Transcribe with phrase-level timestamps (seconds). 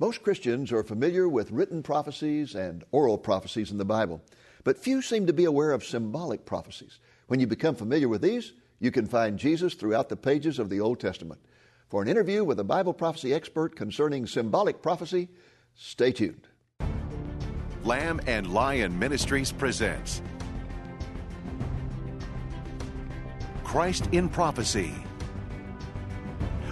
[0.00, 4.22] Most Christians are familiar with written prophecies and oral prophecies in the Bible,
[4.64, 7.00] but few seem to be aware of symbolic prophecies.
[7.26, 10.80] When you become familiar with these, you can find Jesus throughout the pages of the
[10.80, 11.38] Old Testament.
[11.90, 15.28] For an interview with a Bible prophecy expert concerning symbolic prophecy,
[15.74, 16.48] stay tuned.
[17.84, 20.22] Lamb and Lion Ministries presents
[23.64, 24.94] Christ in Prophecy,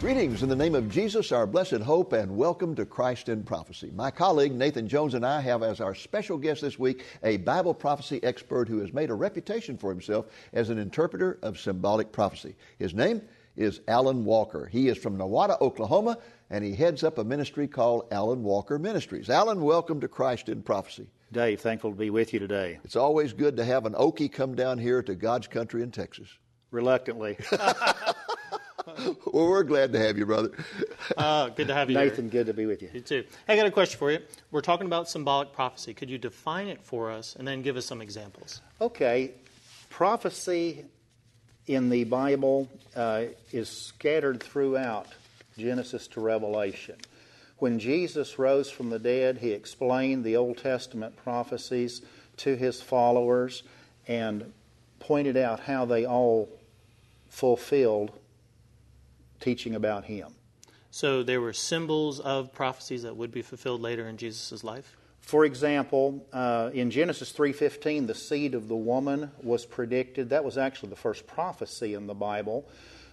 [0.00, 3.92] Greetings in the name of Jesus, our blessed hope, and welcome to Christ in Prophecy.
[3.94, 7.74] My colleague Nathan Jones and I have as our special guest this week a Bible
[7.74, 10.24] prophecy expert who has made a reputation for himself
[10.54, 12.56] as an interpreter of symbolic prophecy.
[12.78, 13.20] His name
[13.56, 14.64] is Alan Walker.
[14.64, 16.16] He is from Nowata, Oklahoma,
[16.48, 19.28] and he heads up a ministry called Alan Walker Ministries.
[19.28, 21.08] Alan, welcome to Christ in Prophecy.
[21.30, 22.80] Dave, thankful to be with you today.
[22.84, 26.30] It's always good to have an Okie come down here to God's country in Texas.
[26.70, 27.36] Reluctantly.
[29.26, 30.50] well, we're glad to have you, brother.
[31.16, 31.96] Uh, good to have you.
[31.96, 32.42] Nathan, here.
[32.42, 32.90] good to be with you.
[32.92, 33.24] You too.
[33.46, 34.20] Hey, I got a question for you.
[34.50, 35.94] We're talking about symbolic prophecy.
[35.94, 38.60] Could you define it for us and then give us some examples?
[38.80, 39.32] Okay.
[39.88, 40.84] Prophecy
[41.66, 45.06] in the Bible uh, is scattered throughout
[45.58, 46.96] Genesis to Revelation.
[47.58, 52.00] When Jesus rose from the dead, he explained the Old Testament prophecies
[52.38, 53.62] to his followers
[54.08, 54.52] and
[54.98, 56.48] pointed out how they all
[57.28, 58.12] fulfilled
[59.40, 60.34] teaching about him.
[60.90, 64.96] So there were symbols of prophecies that would be fulfilled later in Jesus' life?
[65.20, 70.30] For example, uh, in Genesis 3:15, the seed of the woman was predicted.
[70.30, 72.68] That was actually the first prophecy in the Bible.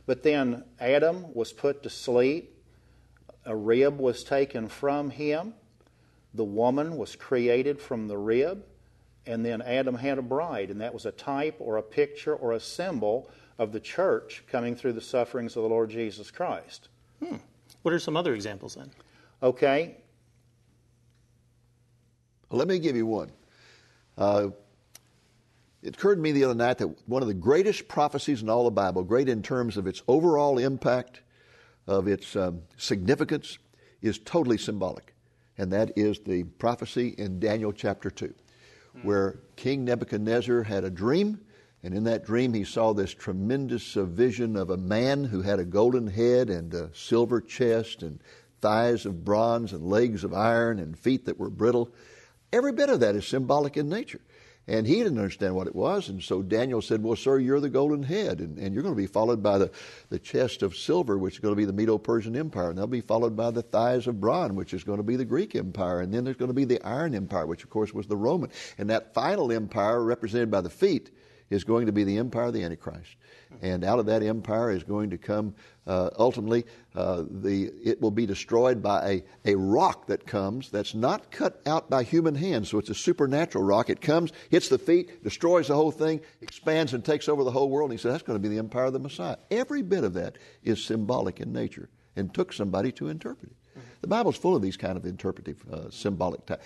[0.05, 2.55] But then Adam was put to sleep.
[3.45, 5.53] A rib was taken from him.
[6.33, 8.65] The woman was created from the rib.
[9.25, 12.53] And then Adam had a bride, and that was a type or a picture or
[12.53, 16.89] a symbol of the church coming through the sufferings of the Lord Jesus Christ.
[17.23, 17.37] Hmm.
[17.81, 18.91] What are some other examples then?
[19.41, 19.97] Okay.
[22.49, 23.31] Let me give you one.
[24.17, 24.49] Uh,
[25.83, 28.65] it occurred to me the other night that one of the greatest prophecies in all
[28.65, 31.21] the Bible, great in terms of its overall impact,
[31.85, 33.57] of its um, significance,
[34.01, 35.13] is totally symbolic.
[35.57, 38.33] And that is the prophecy in Daniel chapter 2,
[39.03, 41.39] where King Nebuchadnezzar had a dream
[41.87, 45.57] and in that dream, he saw this tremendous uh, vision of a man who had
[45.57, 48.19] a golden head and a silver chest and
[48.59, 51.89] thighs of bronze and legs of iron and feet that were brittle.
[52.51, 54.19] Every bit of that is symbolic in nature.
[54.67, 56.09] And he didn't understand what it was.
[56.09, 58.41] And so Daniel said, Well, sir, you're the golden head.
[58.41, 59.71] And, and you're going to be followed by the,
[60.09, 62.71] the chest of silver, which is going to be the Medo Persian Empire.
[62.71, 65.23] And they'll be followed by the thighs of bronze, which is going to be the
[65.23, 66.01] Greek Empire.
[66.01, 68.51] And then there's going to be the Iron Empire, which, of course, was the Roman.
[68.77, 71.11] And that final empire, represented by the feet,
[71.49, 73.15] is going to be the empire of the Antichrist.
[73.61, 76.65] And out of that empire is going to come uh, ultimately
[76.95, 81.61] uh, the it will be destroyed by a, a rock that comes that's not cut
[81.65, 82.69] out by human hands.
[82.69, 83.89] So it's a supernatural rock.
[83.89, 87.69] It comes, hits the feet, destroys the whole thing, expands and takes over the whole
[87.69, 87.91] world.
[87.91, 89.37] And he said that's going to be the empire of the Messiah.
[89.49, 93.57] Every bit of that is symbolic in nature and took somebody to interpret it.
[94.01, 96.61] The Bible's full of these kind of interpretive, uh, symbolic type.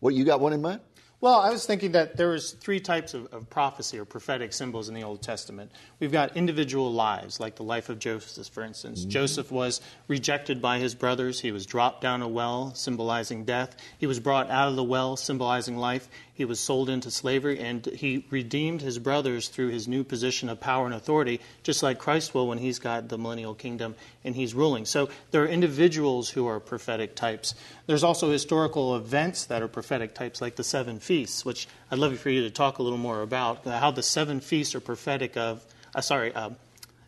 [0.00, 0.80] What you got one in mind?
[1.22, 4.88] Well, I was thinking that there was three types of, of, prophecy or prophetic symbols
[4.88, 5.70] in the Old Testament.
[6.00, 9.02] We've got individual lives, like the life of Joseph, for instance.
[9.02, 9.10] Mm-hmm.
[9.10, 11.38] Joseph was rejected by his brothers.
[11.38, 13.76] He was dropped down a well, symbolizing death.
[13.98, 16.08] He was brought out of the well, symbolizing life.
[16.42, 20.58] He was sold into slavery, and he redeemed his brothers through his new position of
[20.58, 23.94] power and authority, just like Christ will when he's got the millennial kingdom
[24.24, 24.84] and he's ruling.
[24.84, 27.54] So there are individuals who are prophetic types.
[27.86, 32.18] There's also historical events that are prophetic types, like the seven feasts, which I'd love
[32.18, 35.64] for you to talk a little more about how the seven feasts are prophetic of,
[35.94, 36.50] uh, sorry, uh,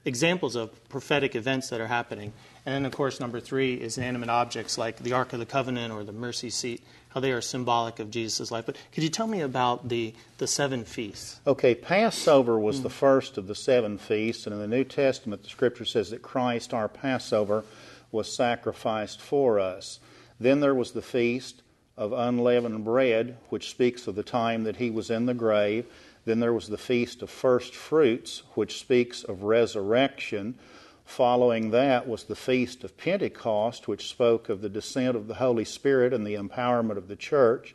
[0.05, 2.33] examples of prophetic events that are happening.
[2.65, 5.93] And then, of course, number three is inanimate objects like the Ark of the Covenant
[5.93, 6.83] or the mercy seat,
[7.15, 8.67] how they are symbolic of Jesus' life.
[8.67, 11.41] But could you tell me about the, the seven feasts?
[11.47, 15.43] Okay, Passover was mm the first of the seven feasts, and in the New Testament,
[15.43, 17.65] the scripture says that Christ, our Passover,
[18.13, 20.01] was sacrificed for us.
[20.39, 21.63] Then there was the feast
[21.97, 25.87] of unleavened bread, which speaks of the time that he was in the grave.
[26.25, 30.59] Then there was the feast of first fruits, which speaks of resurrection.
[31.05, 35.65] Following that was the Feast of Pentecost, which spoke of the descent of the Holy
[35.65, 37.75] Spirit and the empowerment of the church.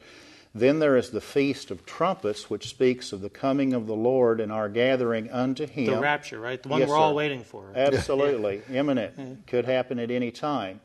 [0.54, 4.42] Then there is the Feast of Trumpets, which speaks of the coming of the Lord
[4.42, 5.86] and our gathering unto Him.
[5.94, 6.62] The rapture, right?
[6.62, 7.72] The one Yes, we're all waiting for.
[7.76, 8.64] Absolutely.
[8.74, 9.46] Imminent.
[9.46, 10.82] Could happen at any time.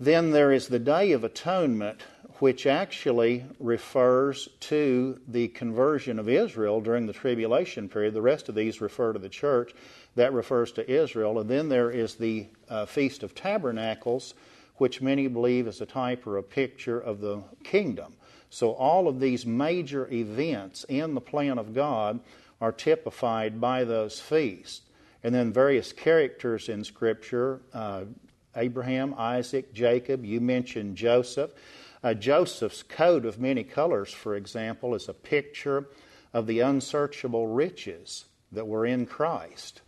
[0.00, 2.02] Then there is the Day of Atonement,
[2.40, 8.14] which actually refers to the conversion of Israel during the tribulation period.
[8.14, 9.72] The rest of these refer to the church.
[10.18, 11.38] That refers to Israel.
[11.38, 14.34] And then there is the uh, Feast of Tabernacles,
[14.78, 18.14] which many believe is a type or a picture of the kingdom.
[18.50, 22.18] So all of these major events in the plan of God
[22.60, 24.80] are typified by those feasts.
[25.22, 28.06] And then various characters in Scripture uh,
[28.56, 31.52] Abraham, Isaac, Jacob, you mentioned Joseph.
[32.02, 35.86] Uh, Joseph's coat of many colors, for example, is a picture
[36.32, 39.82] of the unsearchable riches that were in Christ.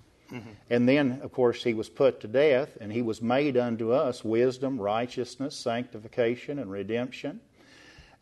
[0.71, 4.25] And then, of course, he was put to death, and he was made unto us
[4.25, 7.41] wisdom, righteousness, sanctification, and redemption.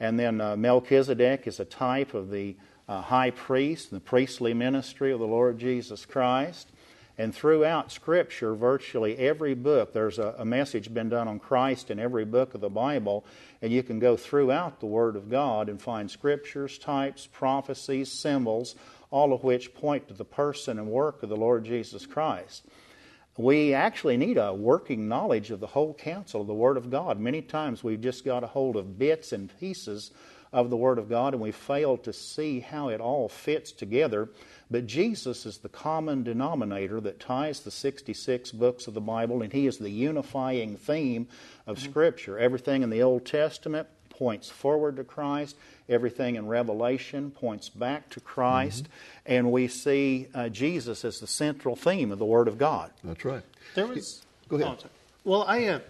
[0.01, 2.57] And then uh, Melchizedek is a type of the
[2.89, 6.69] uh, high priest, the priestly ministry of the Lord Jesus Christ.
[7.19, 11.99] And throughout Scripture, virtually every book, there's a, a message been done on Christ in
[11.99, 13.25] every book of the Bible,
[13.61, 18.77] and you can go throughout the Word of God and find scriptures, types, prophecies, symbols,
[19.11, 22.67] all of which point to the person and work of the Lord Jesus Christ.
[23.37, 27.21] We actually need a working knowledge of the whole counsel of the Word of God.
[27.21, 30.11] Many times we've just got a hold of bits and pieces
[30.53, 34.31] of the Word of God and we fail to see how it all fits together.
[34.71, 39.53] But Jesus is the common denominator that ties the 66 books of the Bible, and
[39.53, 41.29] He is the unifying theme
[41.67, 41.91] of mm-hmm.
[41.91, 42.39] Scripture.
[42.39, 43.89] Everything in the Old Testament
[44.19, 45.57] points forward to Christ,
[45.89, 48.89] everything in Revelation points back to Christ,
[49.25, 52.91] and we see uh, Jesus as the central theme of the Word of God.
[53.05, 53.43] That's right.
[53.75, 54.23] There was.
[54.49, 54.85] Go ahead.
[54.85, 54.89] Oh,
[55.25, 55.81] well, I uh,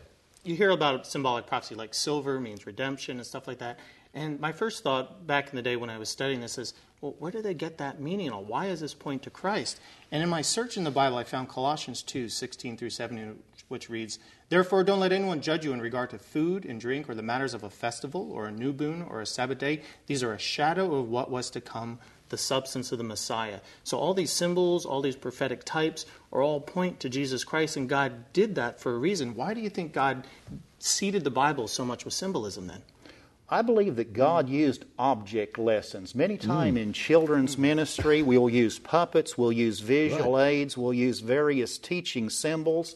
[0.45, 3.79] you hear about symbolic prophecy like silver means redemption and stuff like that.
[4.15, 7.15] And my first thought back in the day when I was studying this is, well,
[7.19, 8.33] where do they get that meaning?
[8.33, 9.79] Or why does this point to Christ?
[10.11, 13.89] And in my search in the Bible, I found Colossians 2, 16 through 17, which
[13.89, 14.19] reads,
[14.49, 17.55] Therefore, don't let anyone judge you in regard to food and drink or the matters
[17.55, 19.83] of a festival or a new moon or a Sabbath day.
[20.07, 21.99] These are a shadow of what was to come,
[22.31, 23.61] the substance of the Messiah.
[23.85, 27.89] So all these symbols, all these prophetic types, are all point to Jesus Christ, and
[27.89, 29.35] God did that for a reason.
[29.35, 30.27] Why do you think God
[30.79, 32.83] seeded the Bible so much with symbolism then?
[33.51, 36.15] I believe that God used object lessons.
[36.15, 36.47] Many hmm.
[36.47, 42.29] time in children's ministry, we'll use puppets, we'll use visual aids, we'll use various teaching
[42.29, 42.95] symbols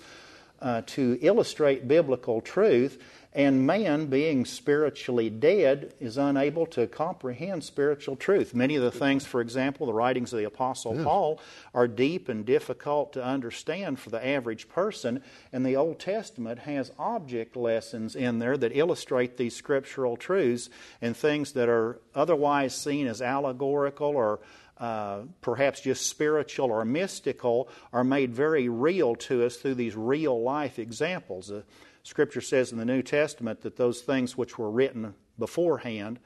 [0.62, 3.02] uh, to illustrate biblical truth.
[3.34, 8.54] And man, being spiritually dead, is unable to comprehend spiritual truth.
[8.54, 11.40] Many of the things, for example, the writings of the Apostle Paul,
[11.72, 15.22] are deep and difficult to understand for the average person.
[15.50, 20.68] And the Old Testament has object lessons in there that illustrate these scriptural truths
[21.00, 24.40] and things that are otherwise seen as allegorical or
[24.82, 30.42] uh, perhaps just spiritual or mystical are made very real to us through these real
[30.42, 31.46] life examples.
[31.46, 31.62] The
[32.02, 36.18] Scripture says in the New Testament that those things which were written beforehand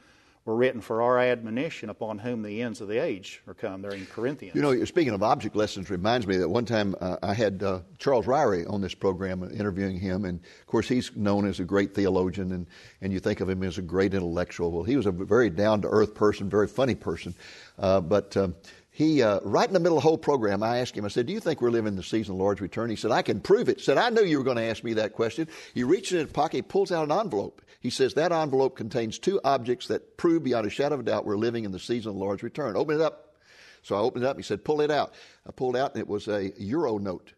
[0.46, 3.82] were written for our admonition upon whom the ends of the age are come.
[3.82, 4.54] They're in Corinthians.
[4.54, 7.62] You know, you're speaking of object lessons reminds me that one time uh, I had
[7.64, 11.58] uh, Charles Ryrie on this program, uh, interviewing him, and of course he's known as
[11.58, 12.66] a great theologian, and,
[13.02, 14.70] and you think of him as a great intellectual.
[14.70, 17.34] Well, he was a very down to earth person, very funny person,
[17.78, 18.36] uh, but.
[18.36, 18.54] Um,
[18.96, 21.26] he, uh, right in the middle of the whole program, I asked him, I said,
[21.26, 22.88] Do you think we're living in the season of the Lord's return?
[22.88, 23.76] He said, I can prove it.
[23.76, 25.48] He said, I knew you were going to ask me that question.
[25.74, 27.60] He reaches in his pocket, pulls out an envelope.
[27.86, 31.24] He says, That envelope contains two objects that prove beyond a shadow of a doubt
[31.24, 32.74] we're living in the season of the Lord's return.
[32.74, 33.36] Open it up.
[33.82, 34.36] So I opened it up.
[34.36, 35.14] He said, Pull it out.
[35.46, 37.32] I pulled out, and it was a euro note.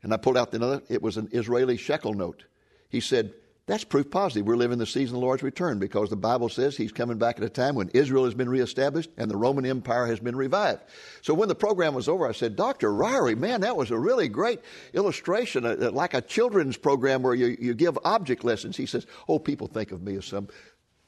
[0.00, 2.44] And I pulled out another, it was an Israeli shekel note.
[2.88, 3.34] He said,
[3.66, 4.46] That's proof positive.
[4.46, 7.38] We're living the season of the Lord's return because the Bible says He's coming back
[7.38, 10.82] at a time when Israel has been reestablished and the Roman Empire has been revived.
[11.22, 12.90] So when the program was over, I said, Dr.
[12.90, 14.60] Ryrie, man, that was a really great
[14.92, 18.76] illustration, uh, like a children's program where you, you give object lessons.
[18.76, 20.48] He says, Oh, people think of me as some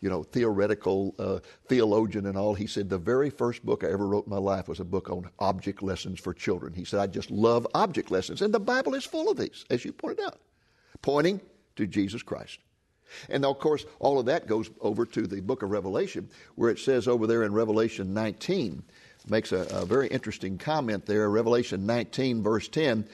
[0.00, 2.54] you know, theoretical uh, theologian and all.
[2.54, 5.10] He said, The very first book I ever wrote in my life was a book
[5.10, 6.72] on object lessons for children.
[6.72, 8.40] He said, I just love object lessons.
[8.40, 10.38] And the Bible is full of these, as you pointed out,
[11.02, 11.42] pointing
[11.76, 12.59] to Jesus Christ.
[13.28, 16.78] And of course, all of that goes over to the book of Revelation, where it
[16.78, 18.83] says over there in Revelation 19,
[19.28, 21.28] makes a, a very interesting comment there.
[21.30, 23.09] Revelation 19, verse 10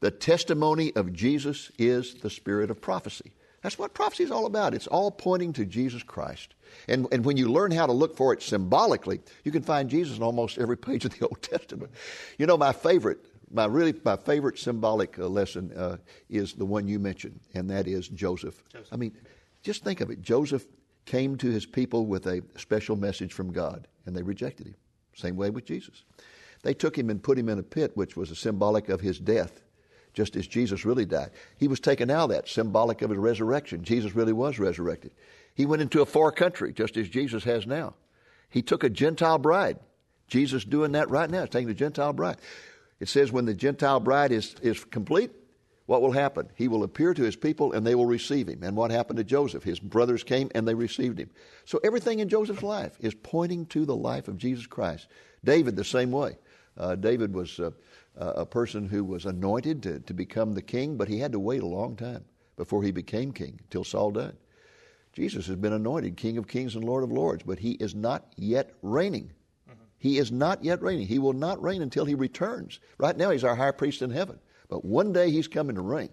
[0.00, 3.32] the testimony of Jesus is the spirit of prophecy.
[3.62, 4.74] That's what prophecy is all about.
[4.74, 6.54] It's all pointing to Jesus Christ.
[6.86, 10.16] And, and when you learn how to look for it symbolically, you can find Jesus
[10.16, 11.90] in almost every page of the Old Testament.
[12.38, 13.18] You know, my favorite,
[13.50, 15.96] my really my favorite symbolic uh, lesson uh,
[16.28, 18.62] is the one you mentioned, and that is Joseph.
[18.72, 18.88] Joseph.
[18.92, 19.16] I mean,
[19.62, 20.22] just think of it.
[20.22, 20.66] Joseph
[21.04, 24.74] came to his people with a special message from God, and they rejected him.
[25.14, 26.04] Same way with Jesus.
[26.62, 29.18] They took him and put him in a pit, which was a symbolic of his
[29.18, 29.62] death,
[30.12, 31.30] just as Jesus really died.
[31.56, 33.84] He was taken out of that, symbolic of his resurrection.
[33.84, 35.12] Jesus really was resurrected.
[35.54, 37.94] He went into a far country, just as Jesus has now.
[38.50, 39.78] He took a Gentile bride.
[40.28, 42.36] Jesus doing that right now, taking a Gentile bride.
[43.00, 45.30] It says when the Gentile bride is, is complete,
[45.86, 46.50] what will happen?
[46.54, 48.62] He will appear to his people and they will receive him.
[48.62, 49.64] And what happened to Joseph?
[49.64, 51.30] His brothers came and they received him.
[51.64, 55.08] So everything in Joseph's life is pointing to the life of Jesus Christ.
[55.44, 56.36] David, the same way.
[56.76, 57.70] Uh, David was uh,
[58.16, 61.62] a person who was anointed to, to become the king, but he had to wait
[61.62, 62.24] a long time
[62.56, 64.36] before he became king, until Saul died.
[65.14, 68.26] Jesus has been anointed King of Kings and Lord of Lords, but he is not
[68.36, 69.32] yet reigning.
[69.98, 71.06] He is not yet reigning.
[71.06, 72.80] He will not reign until he returns.
[72.98, 74.38] Right now, he's our high priest in heaven.
[74.68, 76.10] But one day he's coming to reign,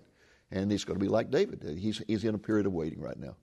[0.51, 1.77] and he's going to be like David.
[1.77, 3.35] He's, he's in a period of waiting right now.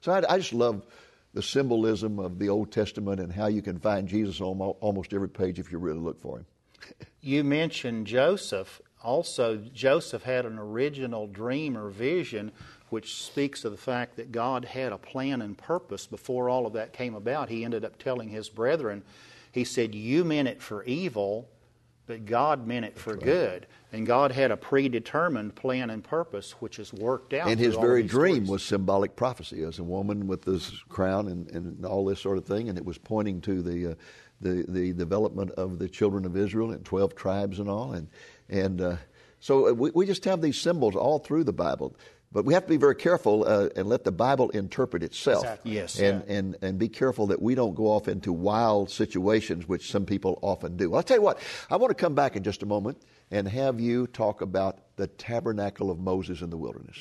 [0.00, 0.86] So I, I just love
[1.34, 5.28] the symbolism of the Old Testament and how you can find Jesus on almost every
[5.28, 6.46] page if you really look for him.
[7.20, 8.80] you mentioned Joseph.
[9.02, 12.52] Also, Joseph had an original dream or vision
[12.90, 16.74] which speaks of the fact that God had a plan and purpose before all of
[16.74, 17.48] that came about.
[17.48, 19.02] He ended up telling his brethren,
[19.52, 21.48] he said, You meant it for evil,
[22.06, 23.66] but God meant it for good.
[23.92, 27.48] And God had a predetermined plan and purpose, which is worked out.
[27.48, 31.84] And his very dream was symbolic prophecy as a woman with this crown and, and
[31.84, 33.94] all this sort of thing, and it was pointing to the, uh,
[34.40, 37.92] the, the development of the children of Israel and 12 tribes and all.
[37.92, 38.08] And,
[38.48, 38.96] and uh,
[39.40, 41.96] so we, we just have these symbols all through the Bible.
[42.32, 45.42] But we have to be very careful uh, and let the Bible interpret itself.
[45.42, 45.72] Exactly.
[45.72, 45.98] Yes.
[45.98, 46.34] And, yeah.
[46.36, 50.38] and, and be careful that we don't go off into wild situations, which some people
[50.40, 50.94] often do.
[50.94, 53.80] I'll tell you what, I want to come back in just a moment and have
[53.80, 56.98] you talk about the tabernacle of Moses in the wilderness.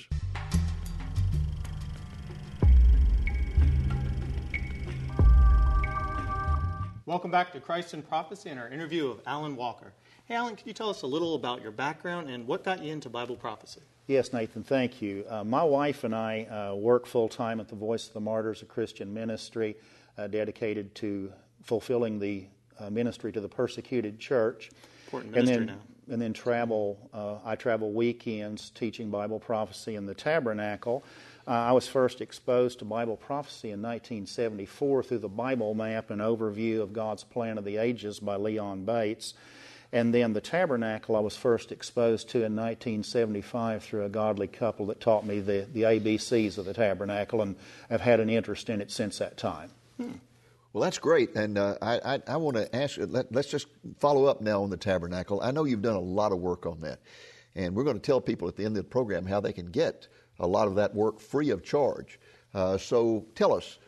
[7.05, 9.93] Welcome back to Christ in Prophecy and our interview of Alan Walker.
[10.25, 12.91] Hey, Alan, can you tell us a little about your background and what got you
[12.91, 13.81] into Bible prophecy?
[14.09, 15.23] Yes, Nathan, thank you.
[15.29, 18.63] Uh, my wife and I uh, work full time at the Voice of the Martyrs,
[18.63, 19.77] a Christian ministry
[20.17, 22.47] uh, dedicated to fulfilling the
[22.79, 24.71] uh, ministry to the persecuted church.
[25.05, 26.13] Important ministry and then, now.
[26.13, 26.97] And then travel.
[27.13, 31.03] Uh, I travel weekends teaching Bible prophecy in the tabernacle.
[31.47, 36.19] Uh, I was first exposed to Bible prophecy in 1974 through the Bible map and
[36.19, 39.35] overview of God's plan of the ages by Leon Bates.
[39.91, 44.85] And then the tabernacle I was first exposed to in 1975 through a godly couple
[44.87, 47.55] that taught me the, the ABCs of the tabernacle, and
[47.89, 49.71] I've had an interest in it since that time.
[49.97, 50.11] Hmm.
[50.73, 51.35] Well, that's great.
[51.35, 53.67] And uh, I, I, I want to ask you, let, us just
[53.99, 55.41] follow up now on the tabernacle.
[55.41, 56.99] I know you've done a lot of work on that.
[57.55, 59.71] And we're going to tell people at the end of the program how they can
[59.71, 60.07] get
[60.39, 62.19] a lot of that work free of charge.
[62.53, 63.79] Uh, so tell us,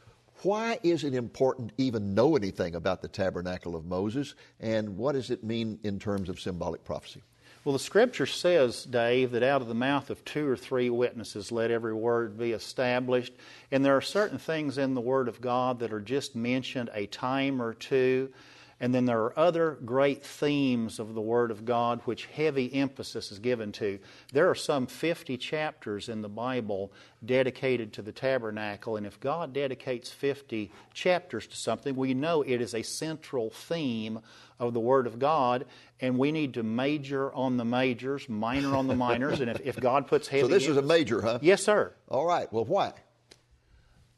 [0.43, 5.29] why is it important even know anything about the tabernacle of Moses, and what does
[5.29, 7.21] it mean in terms of symbolic prophecy?
[7.63, 11.51] Well, the scripture says, Dave, that out of the mouth of two or three witnesses
[11.51, 13.33] let every word be established.
[13.71, 17.05] And there are certain things in the Word of God that are just mentioned a
[17.05, 18.33] time or two
[18.81, 23.31] and then there are other great themes of the Word of God which heavy emphasis
[23.31, 23.99] is given to.
[24.33, 26.91] There are some 50 chapters in the Bible
[27.23, 32.59] dedicated to the tabernacle, and if God dedicates 50 chapters to something, we know it
[32.59, 34.19] is a central theme
[34.59, 35.65] of the Word of God,
[35.99, 39.79] and we need to major on the majors, minor on the minors, and if, if
[39.79, 40.41] God puts heavy.
[40.41, 41.37] So this emphasis, is a major, huh?
[41.43, 41.93] Yes, sir.
[42.07, 42.51] All right.
[42.51, 42.93] Well, why?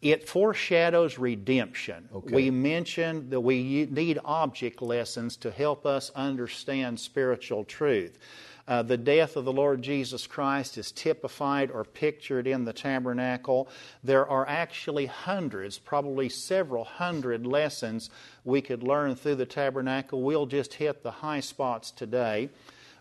[0.04, 2.10] It foreshadows redemption.
[2.14, 2.36] Okay.
[2.36, 8.18] We mentioned that we need object lessons to help us understand spiritual truth.
[8.66, 13.68] Uh, the death of the Lord Jesus Christ is typified or pictured in the tabernacle.
[14.04, 18.10] There are actually hundreds, probably several hundred lessons
[18.46, 20.22] we could learn through the tabernacle.
[20.22, 22.50] We'll just hit the high spots today.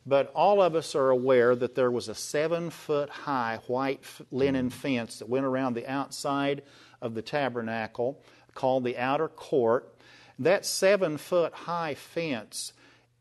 [0.05, 4.69] But all of us are aware that there was a seven foot high white linen
[4.71, 6.63] fence that went around the outside
[7.03, 8.23] of the tabernacle
[8.55, 9.95] called the outer court.
[10.39, 12.73] That seven foot high fence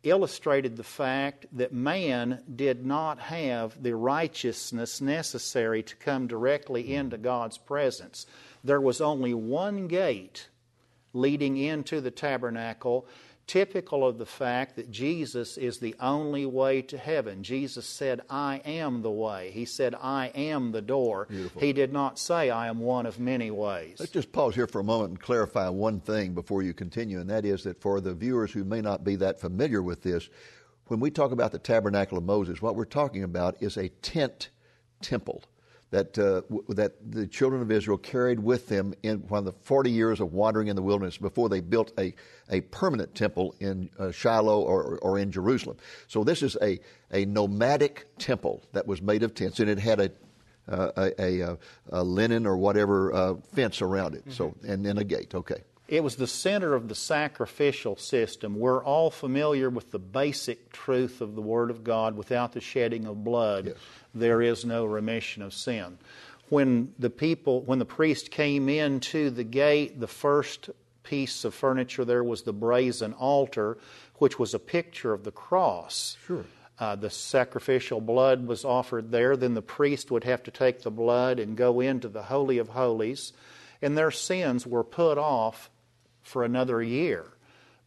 [0.04, 7.18] illustrated the fact that man did not have the righteousness necessary to come directly into
[7.18, 8.26] God's presence.
[8.64, 10.48] There was only one gate
[11.14, 13.06] leading into the tabernacle,
[13.52, 17.44] typical of the fact that Jesus is the only way to heaven.
[17.44, 19.52] Jesus said, I am the way.
[19.52, 21.26] He said, I am the door.
[21.30, 21.60] Beautiful.
[21.60, 23.98] He did not say, I am one of many ways.
[24.00, 27.30] Let's just pause here for a moment and clarify one thing before you continue, and
[27.30, 30.30] that is that for the viewers who may not be that familiar with this,
[30.88, 34.50] when we talk about the tabernacle of Moses, what we're talking about is a tent
[35.02, 35.44] temple.
[35.92, 39.52] That, uh, w- that the children of Israel carried with them in one of the
[39.52, 42.14] 40 years of wandering in the wilderness before they built a,
[42.50, 45.78] a permanent temple in uh, Shiloh or, or in Jerusalem.
[46.08, 46.80] So this is a,
[47.12, 50.12] a nomadic temple that was made of tents, and it had a
[50.70, 51.58] uh, a, a,
[51.90, 54.22] a, linen or whatever uh, fence around it.
[54.22, 54.32] Mm-hmm.
[54.32, 55.34] So and then a gate.
[55.34, 55.64] Okay.
[55.92, 58.58] It was the center of the sacrificial system.
[58.58, 62.16] We're all familiar with the basic truth of the Word of God.
[62.16, 63.76] Without the shedding of blood, yes.
[64.16, 65.98] there is no remission of sin.
[66.48, 70.70] When the people, when the priest came into the gate, the first
[71.04, 73.78] piece of furniture there was the brazen altar,
[74.16, 76.16] which was a picture of the cross.
[76.26, 76.46] Sure.
[76.80, 79.36] Uh, the sacrificial blood was offered there.
[79.36, 82.70] Then the priest would have to take the blood and go into the Holy of
[82.70, 83.34] Holies,
[83.82, 85.70] and their sins were put off
[86.24, 87.26] for another year.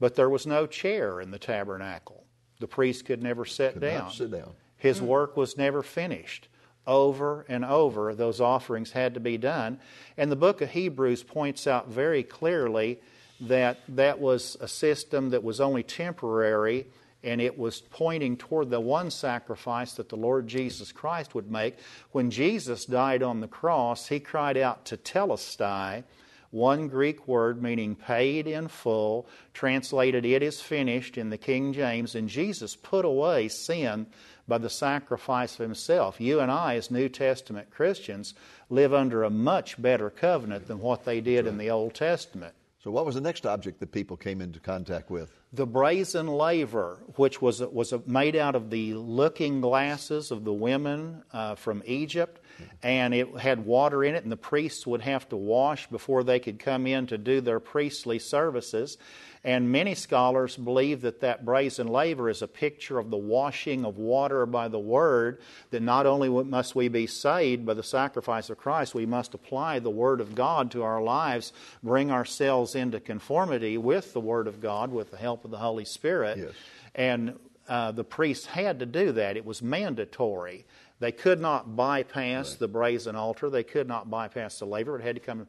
[0.00, 2.24] But there was no chair in the tabernacle.
[2.60, 4.10] The priest could never sit could down.
[4.10, 4.52] sit down.
[4.76, 5.06] His hmm.
[5.06, 6.48] work was never finished.
[6.86, 9.80] Over and over, those offerings had to be done.
[10.18, 13.00] And the book of Hebrews points out very clearly
[13.40, 16.86] that that was a system that was only temporary
[17.24, 21.76] and it was pointing toward the one sacrifice that the Lord Jesus Christ would make.
[22.12, 26.04] When Jesus died on the cross, he cried out tetelestai,
[26.54, 32.14] one Greek word meaning paid in full, translated it is finished in the King James,
[32.14, 34.06] and Jesus put away sin
[34.46, 36.20] by the sacrifice of himself.
[36.20, 38.34] You and I, as New Testament Christians,
[38.70, 42.54] live under a much better covenant than what they did in the Old Testament.
[42.84, 45.32] So, what was the next object that people came into contact with?
[45.54, 51.22] The brazen laver, which was, was made out of the looking glasses of the women
[51.32, 52.43] uh, from Egypt,
[52.82, 56.38] and it had water in it, and the priests would have to wash before they
[56.38, 58.98] could come in to do their priestly services.
[59.46, 63.98] And many scholars believe that that brazen laver is a picture of the washing of
[63.98, 68.56] water by the Word, that not only must we be saved by the sacrifice of
[68.56, 73.76] Christ, we must apply the Word of God to our lives, bring ourselves into conformity
[73.76, 76.38] with the Word of God with the help of the Holy Spirit.
[76.38, 76.52] Yes.
[76.94, 80.64] And uh, the priests had to do that, it was mandatory.
[81.00, 82.58] They could not bypass right.
[82.58, 83.50] the brazen altar.
[83.50, 84.98] They could not bypass the laver.
[84.98, 85.46] It had to come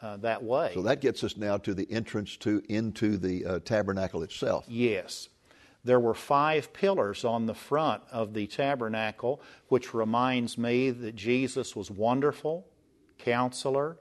[0.00, 0.72] uh, that way.
[0.74, 4.64] So that gets us now to the entrance to into the uh, tabernacle itself.
[4.68, 5.28] Yes.
[5.84, 11.76] There were five pillars on the front of the tabernacle, which reminds me that Jesus
[11.76, 12.66] was wonderful,
[13.18, 13.98] counselor,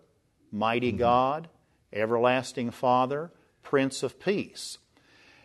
[0.52, 1.00] mighty mm-hmm.
[1.00, 1.50] God,
[1.92, 4.78] everlasting Father, Prince of Peace.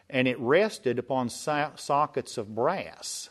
[0.09, 3.31] And it rested upon so- sockets of brass.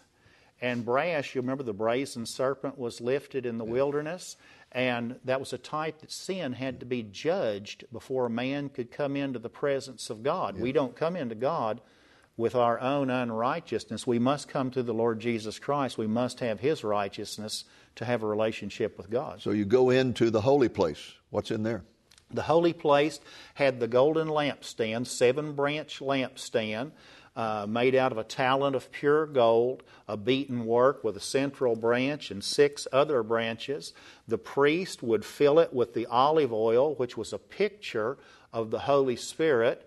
[0.62, 4.38] And brass, you remember the brazen serpent was lifted in the wilderness?
[4.72, 8.92] And that was a type that sin had to be judged before a man could
[8.92, 10.56] come into the presence of God.
[10.56, 10.64] Yeah.
[10.64, 11.82] We don't come into God
[12.36, 14.06] with our own unrighteousness.
[14.06, 15.98] We must come to the Lord Jesus Christ.
[15.98, 17.66] We must have His righteousness
[17.96, 19.42] to have a relationship with God.
[19.42, 21.14] So you go into the holy place.
[21.30, 21.84] What's in there?
[22.30, 23.20] The holy place
[23.54, 26.92] had the golden lampstand, seven branch lampstand
[27.38, 31.76] uh, made out of a talent of pure gold, a beaten work with a central
[31.76, 33.94] branch and six other branches.
[34.28, 38.18] The priest would fill it with the olive oil, which was a picture
[38.52, 39.84] of the Holy Spirit.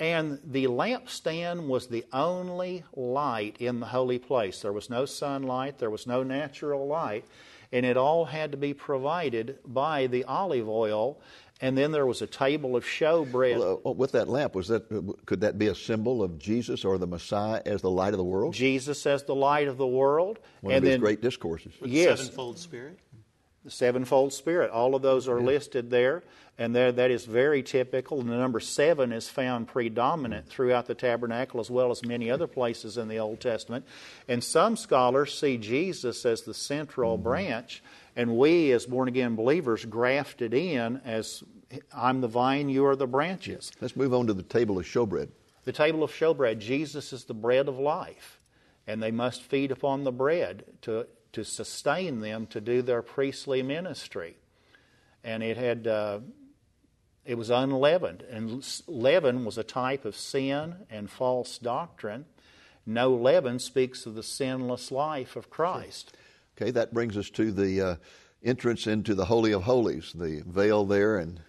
[0.00, 4.62] And the lampstand was the only light in the holy place.
[4.62, 7.24] There was no sunlight, there was no natural light,
[7.72, 11.20] and it all had to be provided by the olive oil.
[11.60, 13.58] And then there was a table of showbread.
[13.58, 14.88] Well, uh, with that lamp, was that
[15.26, 18.24] could that be a symbol of Jesus or the Messiah as the light of the
[18.24, 18.54] world?
[18.54, 20.38] Jesus as the light of the world.
[20.60, 21.72] One and of his then, great discourses.
[21.80, 22.98] With yes, sevenfold Spirit.
[23.68, 24.70] The sevenfold Spirit.
[24.70, 25.44] All of those are yeah.
[25.44, 26.22] listed there,
[26.56, 28.18] and there that is very typical.
[28.18, 32.46] And the number seven is found predominant throughout the tabernacle as well as many other
[32.46, 33.84] places in the Old Testament.
[34.26, 37.24] And some scholars see Jesus as the central mm-hmm.
[37.24, 37.82] branch
[38.16, 41.44] and we, as born again believers, grafted in as
[41.94, 43.70] I'm the vine, you are the branches.
[43.82, 45.28] Let's move on to the table of showbread.
[45.64, 46.58] The table of showbread.
[46.58, 48.40] Jesus is the bread of life,
[48.86, 53.62] and they must feed upon the bread to, to sustain them to do their priestly
[53.62, 54.36] ministry.
[55.22, 55.86] And it had.
[55.86, 56.20] Uh,
[57.24, 62.24] it was unleavened, and leaven was a type of sin and false doctrine.
[62.86, 66.16] No leaven speaks of the sinless life of Christ.
[66.56, 67.96] Okay, that brings us to the uh,
[68.42, 71.42] entrance into the Holy of Holies, the veil there and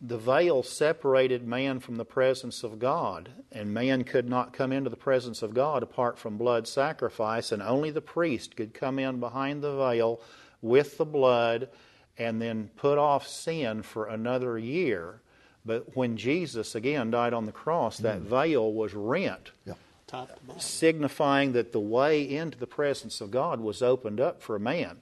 [0.00, 4.90] the veil separated man from the presence of God, and man could not come into
[4.90, 9.20] the presence of God apart from blood sacrifice, and only the priest could come in
[9.20, 10.20] behind the veil
[10.62, 11.68] with the blood
[12.16, 15.20] and then put off sin for another year.
[15.64, 18.22] But when Jesus again died on the cross, that mm.
[18.22, 19.50] veil was rent.
[19.64, 19.74] Yeah
[20.58, 24.98] signifying that the way into the presence of God was opened up for man.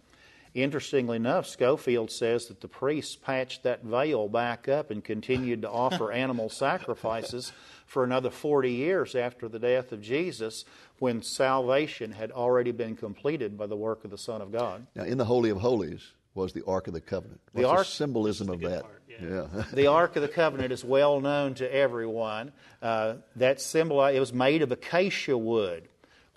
[0.56, 5.70] Interestingly enough, Scofield says that the priests patched that veil back up and continued to
[5.70, 7.52] offer animal sacrifices
[7.84, 10.64] for another 40 years after the death of Jesus
[10.98, 14.86] when salvation had already been completed by the work of the Son of God.
[14.94, 17.42] Now, in the Holy of Holies was the Ark of the Covenant.
[17.52, 18.84] What's the, Ark, symbolism of that?
[18.84, 19.46] Part, yeah.
[19.54, 19.64] yeah.
[19.74, 22.52] the Ark of the Covenant is well known to everyone.
[22.80, 25.86] Uh, that symbol, it was made of acacia wood,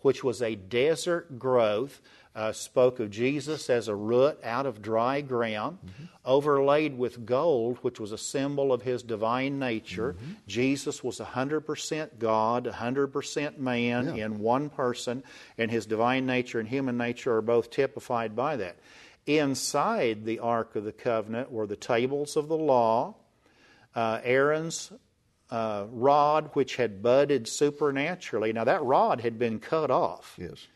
[0.01, 2.01] which was a desert growth
[2.35, 6.05] uh, spoke of Jesus as a root out of dry ground, mm-hmm.
[6.23, 10.13] overlaid with gold, which was a symbol of his divine nature.
[10.13, 10.31] Mm-hmm.
[10.47, 14.25] Jesus was 100% God, 100% man yeah.
[14.25, 15.23] in one person,
[15.57, 18.77] and his divine nature and human nature are both typified by that.
[19.25, 23.15] Inside the Ark of the Covenant were the tables of the law,
[23.95, 24.93] uh, Aaron's
[25.49, 28.53] uh, rod, which had budded supernaturally.
[28.53, 30.35] Now, that rod had been cut off.
[30.37, 30.67] Yes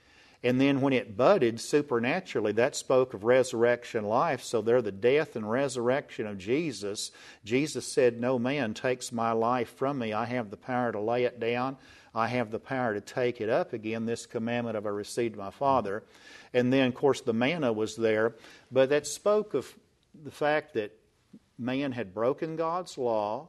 [0.44, 4.44] and then when it budded supernaturally, that spoke of resurrection life.
[4.44, 7.12] So there, the death and resurrection of Jesus.
[7.46, 10.12] Jesus said, No man takes my life from me.
[10.12, 11.78] I have the power to lay it down,
[12.14, 14.06] I have the power to take it up again.
[14.06, 16.04] This commandment have I received my Father.
[16.54, 18.36] And then, of course, the manna was there.
[18.70, 19.74] But that spoke of
[20.24, 20.92] the fact that
[21.58, 23.48] man had broken God's law.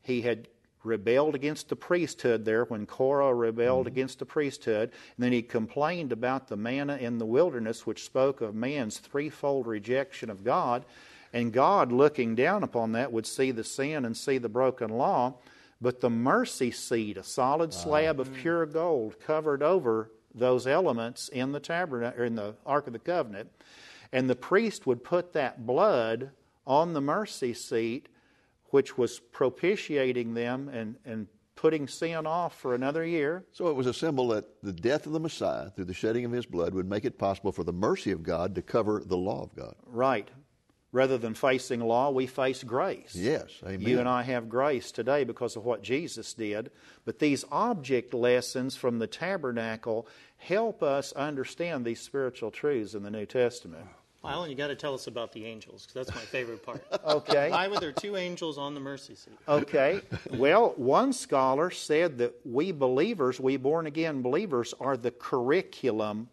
[0.00, 0.48] He had
[0.84, 3.94] rebelled against the priesthood there when Korah rebelled mm-hmm.
[3.94, 4.90] against the priesthood.
[5.16, 9.66] And then he complained about the manna in the wilderness, which spoke of man's threefold
[9.66, 10.84] rejection of God.
[11.32, 15.34] And God, looking down upon that, would see the sin and see the broken law.
[15.80, 21.52] But the mercy seat, a solid slab of pure gold, covered over those elements in
[21.52, 23.50] the tabernacle in the Ark of the Covenant.
[24.12, 26.30] And the priest would put that blood
[26.66, 28.08] on the mercy seat
[28.74, 33.44] which was propitiating them and, and putting sin off for another year.
[33.52, 36.32] So it was a symbol that the death of the Messiah through the shedding of
[36.32, 39.44] his blood would make it possible for the mercy of God to cover the law
[39.44, 39.76] of God.
[39.86, 40.28] Right.
[40.90, 43.14] Rather than facing law, we face grace.
[43.14, 43.82] Yes, amen.
[43.82, 46.72] You and I have grace today because of what Jesus did.
[47.04, 53.10] But these object lessons from the tabernacle help us understand these spiritual truths in the
[53.12, 53.86] New Testament.
[54.26, 56.84] Alan, you got to tell us about the angels because that's my favorite part.
[57.04, 57.50] okay.
[57.50, 59.34] Why were there two angels on the mercy seat?
[59.46, 60.00] Okay.
[60.30, 66.28] Well, one scholar said that we believers, we born again believers, are the curriculum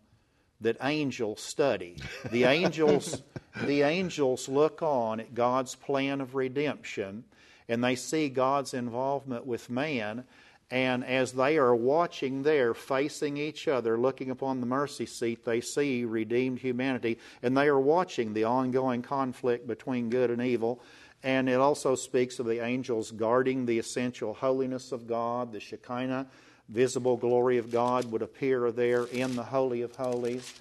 [0.61, 1.97] that angels study.
[2.31, 3.21] The angels,
[3.63, 7.25] the angels look on at God's plan of redemption,
[7.67, 10.23] and they see God's involvement with man
[10.71, 15.59] and as they are watching there, facing each other, looking upon the mercy seat, they
[15.59, 20.81] see redeemed humanity, and they are watching the ongoing conflict between good and evil.
[21.23, 25.51] And it also speaks of the angels guarding the essential holiness of God.
[25.51, 26.25] The Shekinah,
[26.69, 30.53] visible glory of God, would appear there in the Holy of Holies.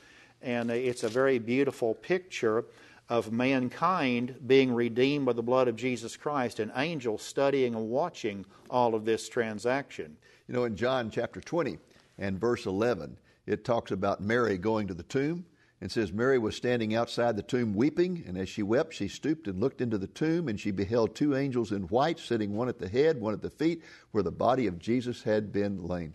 [0.42, 2.64] And it's a very beautiful picture
[3.10, 8.46] of mankind being redeemed by the blood of Jesus Christ, and angels studying and watching
[8.70, 10.16] all of this transaction.
[10.46, 11.78] You know, in John chapter 20
[12.18, 15.44] and verse 11, it talks about Mary going to the tomb
[15.80, 19.48] and says, Mary was standing outside the tomb weeping, and as she wept, she stooped
[19.48, 22.78] and looked into the tomb, and she beheld two angels in white sitting one at
[22.78, 26.12] the head, one at the feet, where the body of Jesus had been laid.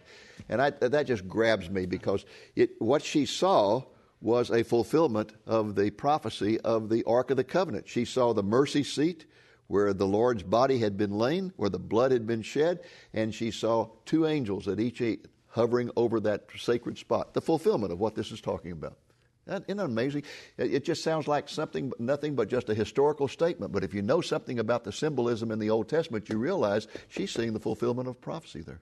[0.48, 3.84] And I, that just grabs me because it, what she saw
[4.22, 7.88] was a fulfillment of the prophecy of the Ark of the Covenant.
[7.88, 9.26] She saw the mercy seat
[9.68, 12.82] where the Lord's body had been lain, where the blood had been shed,
[13.14, 15.02] and she saw two angels at each
[15.48, 17.34] hovering over that sacred spot.
[17.34, 18.98] The fulfillment of what this is talking about.
[19.48, 20.24] Isn't that amazing?
[20.58, 23.72] It just sounds like something, nothing but just a historical statement.
[23.72, 27.32] But if you know something about the symbolism in the Old Testament, you realize she's
[27.32, 28.82] seeing the fulfillment of prophecy there.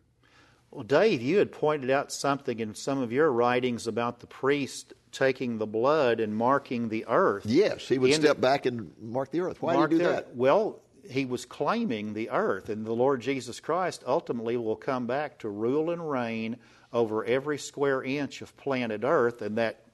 [0.74, 4.94] Well, Dave, you had pointed out something in some of your writings about the priest
[5.12, 7.46] taking the blood and marking the earth.
[7.46, 9.62] Yes, he would he step back and mark the earth.
[9.62, 10.36] Why did he do that?
[10.36, 15.38] Well, he was claiming the earth, and the Lord Jesus Christ ultimately will come back
[15.40, 16.58] to rule and reign
[16.92, 19.86] over every square inch of planet earth, and that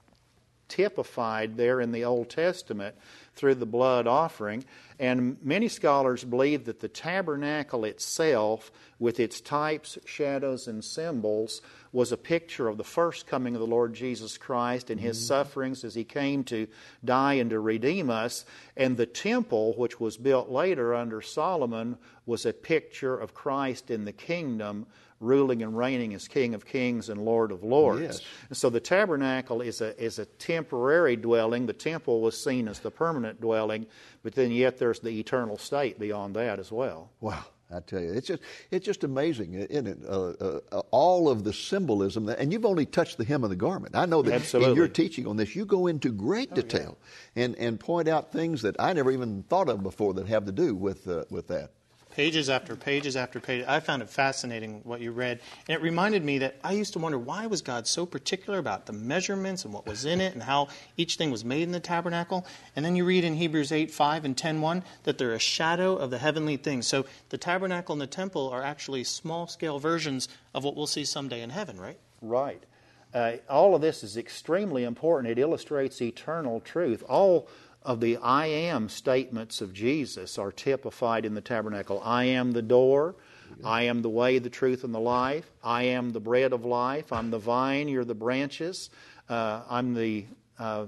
[0.68, 2.94] typified there in the Old Testament
[3.40, 4.62] through the blood offering.
[4.98, 12.12] And many scholars believe that the tabernacle itself, with its types, shadows, and symbols, was
[12.12, 15.26] a picture of the first coming of the Lord Jesus Christ and his mm-hmm.
[15.26, 16.68] sufferings as he came to
[17.02, 18.44] die and to redeem us.
[18.76, 24.04] And the temple, which was built later under Solomon, was a picture of Christ in
[24.04, 24.86] the kingdom
[25.20, 28.00] ruling and reigning as King of Kings and Lord of Lords.
[28.00, 28.20] Yes.
[28.48, 31.66] And so the tabernacle is a, is a temporary dwelling.
[31.66, 33.86] The temple was seen as the permanent dwelling,
[34.22, 37.10] but then yet there's the eternal state beyond that as well.
[37.20, 37.44] Wow.
[37.72, 39.98] I tell you, it's just it's just amazing, isn't it?
[40.04, 40.32] Uh,
[40.72, 43.94] uh, all of the symbolism, that, and you've only touched the hem of the garment.
[43.94, 44.72] I know that Absolutely.
[44.72, 46.98] in your teaching on this, you go into great detail
[47.36, 50.52] and and point out things that I never even thought of before that have to
[50.52, 51.70] do with uh, with that.
[52.20, 53.66] Pages after pages after pages.
[53.66, 56.98] I found it fascinating what you read, and it reminded me that I used to
[56.98, 60.42] wonder why was God so particular about the measurements and what was in it and
[60.42, 62.44] how each thing was made in the tabernacle.
[62.76, 65.96] And then you read in Hebrews 8, 5 and 10, 1 that they're a shadow
[65.96, 66.86] of the heavenly things.
[66.86, 71.06] So the tabernacle and the temple are actually small scale versions of what we'll see
[71.06, 71.98] someday in heaven, right?
[72.20, 72.62] Right.
[73.14, 75.32] Uh, all of this is extremely important.
[75.32, 77.02] It illustrates eternal truth.
[77.08, 77.48] All
[77.82, 82.00] of the I am statements of Jesus are typified in the tabernacle.
[82.04, 83.16] I am the door.
[83.64, 85.50] I am the way, the truth, and the life.
[85.62, 87.12] I am the bread of life.
[87.12, 87.88] I'm the vine.
[87.88, 88.90] You're the branches.
[89.28, 90.26] Uh, I'm the
[90.58, 90.86] uh,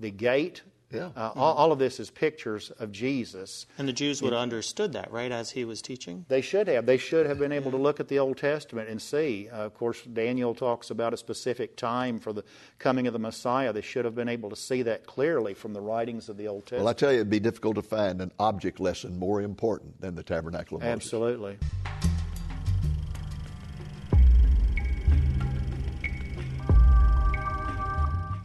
[0.00, 0.62] the gate.
[0.90, 1.10] Yeah.
[1.16, 3.66] Uh, all, all of this is pictures of Jesus.
[3.76, 6.24] And the Jews would have understood that, right, as he was teaching?
[6.28, 6.86] They should have.
[6.86, 9.48] They should have been able to look at the Old Testament and see.
[9.50, 12.44] Uh, of course, Daniel talks about a specific time for the
[12.78, 13.72] coming of the Messiah.
[13.72, 16.62] They should have been able to see that clearly from the writings of the Old
[16.62, 16.84] Testament.
[16.84, 20.14] Well, I tell you, it'd be difficult to find an object lesson more important than
[20.14, 20.94] the tabernacle of Moses.
[20.94, 21.58] Absolutely.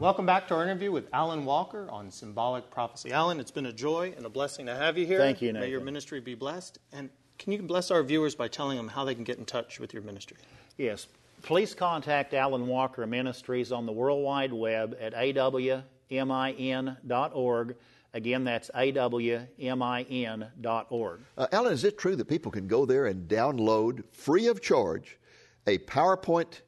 [0.04, 3.14] Welcome back to our interview with Alan Walker on symbolic prophecy.
[3.14, 5.18] Alan, it's been a joy and a blessing to have you here.
[5.18, 6.78] Thank you, May your ministry be blessed.
[6.92, 9.80] And can you bless our viewers by telling them how they can get in touch
[9.80, 10.36] with your ministry?
[10.78, 11.08] Yes.
[11.42, 15.86] Please contact Alan Walker Ministries on the World Wide Web at awmin.org.
[18.14, 19.48] Again, that's awmin.org.
[21.38, 25.18] Uh, Alan, is it true that people can go there and download free of charge
[25.66, 26.60] a PowerPoint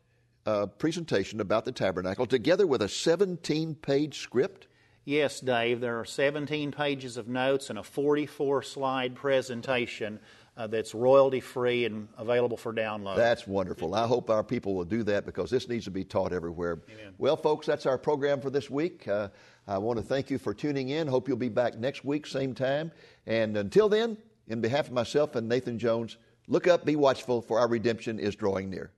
[0.46, 4.68] uh, presentation about the tabernacle together with a 17 page script?
[5.06, 10.20] Yes, Dave, there are 17 pages of notes and a 44 slide presentation
[10.58, 13.16] uh, that's royalty free and available for download.
[13.16, 13.94] That's wonderful.
[13.94, 16.80] I hope our people will do that because this needs to be taught everywhere.
[16.92, 17.14] Amen.
[17.18, 19.08] Well, folks, that's our program for this week.
[19.08, 19.30] Uh,
[19.68, 21.08] I want to thank you for tuning in.
[21.08, 22.92] Hope you'll be back next week, same time.
[23.28, 27.60] And until then, in behalf of myself and Nathan Jones, look up, be watchful, for
[27.60, 28.92] our redemption is drawing near.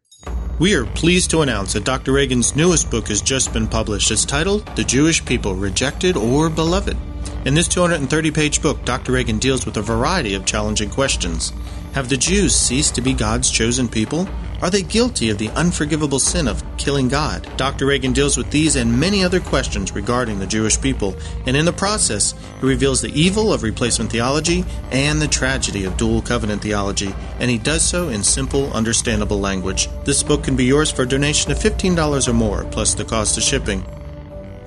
[0.60, 2.14] We are pleased to announce that Dr.
[2.14, 4.10] Reagan's newest book has just been published.
[4.10, 6.98] It's titled The Jewish People Rejected or Beloved.
[7.46, 9.12] In this 230 page book, Dr.
[9.12, 11.54] Reagan deals with a variety of challenging questions.
[11.94, 14.28] Have the Jews ceased to be God's chosen people?
[14.62, 17.48] Are they guilty of the unforgivable sin of killing God?
[17.58, 17.86] Dr.
[17.86, 21.16] Reagan deals with these and many other questions regarding the Jewish people,
[21.46, 25.98] and in the process, he reveals the evil of replacement theology and the tragedy of
[25.98, 29.90] dual covenant theology, and he does so in simple, understandable language.
[30.06, 33.38] This book can be yours for a donation of $15 or more, plus the cost
[33.38, 33.86] of shipping.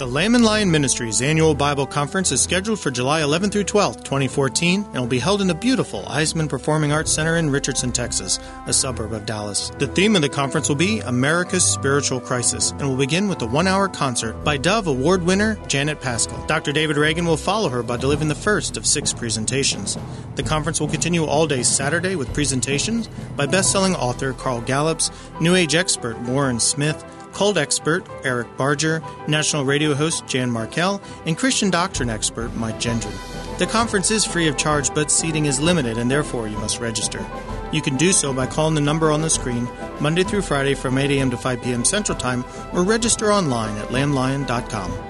[0.00, 3.98] The Lamb and Lion Ministries annual Bible conference is scheduled for July 11 through 12,
[3.98, 8.38] 2014, and will be held in the beautiful Eisemann Performing Arts Center in Richardson, Texas,
[8.66, 9.70] a suburb of Dallas.
[9.78, 13.46] The theme of the conference will be America's Spiritual Crisis, and will begin with a
[13.46, 16.46] one hour concert by Dove Award winner Janet Paschal.
[16.46, 16.72] Dr.
[16.72, 19.98] David Reagan will follow her by delivering the first of six presentations.
[20.34, 25.10] The conference will continue all day Saturday with presentations by best selling author Carl Gallups,
[25.42, 31.36] New Age expert Warren Smith, Cold expert Eric Barger, national radio host Jan Markell, and
[31.36, 33.58] Christian doctrine expert Mike Gendron.
[33.58, 37.24] The conference is free of charge, but seating is limited and therefore you must register.
[37.72, 39.68] You can do so by calling the number on the screen
[40.00, 41.30] Monday through Friday from 8 a.m.
[41.30, 41.84] to 5 p.m.
[41.84, 45.09] Central Time or register online at lamblion.com.